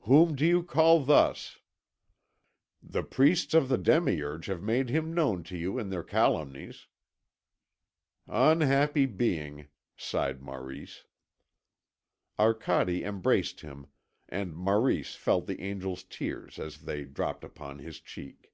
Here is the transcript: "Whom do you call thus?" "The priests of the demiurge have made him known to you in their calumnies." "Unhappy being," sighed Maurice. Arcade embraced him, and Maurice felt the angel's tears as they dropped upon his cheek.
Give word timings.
"Whom 0.00 0.36
do 0.36 0.44
you 0.44 0.62
call 0.62 1.00
thus?" 1.02 1.60
"The 2.82 3.02
priests 3.02 3.54
of 3.54 3.70
the 3.70 3.78
demiurge 3.78 4.44
have 4.44 4.60
made 4.62 4.90
him 4.90 5.14
known 5.14 5.42
to 5.44 5.56
you 5.56 5.78
in 5.78 5.88
their 5.88 6.02
calumnies." 6.02 6.88
"Unhappy 8.26 9.06
being," 9.06 9.68
sighed 9.96 10.42
Maurice. 10.42 11.04
Arcade 12.38 13.02
embraced 13.02 13.62
him, 13.62 13.86
and 14.28 14.54
Maurice 14.54 15.14
felt 15.14 15.46
the 15.46 15.58
angel's 15.60 16.04
tears 16.04 16.58
as 16.58 16.80
they 16.82 17.06
dropped 17.06 17.42
upon 17.42 17.78
his 17.78 17.98
cheek. 17.98 18.52